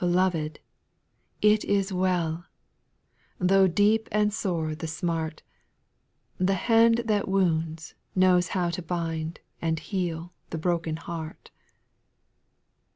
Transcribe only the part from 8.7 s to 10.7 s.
to bind, And heal the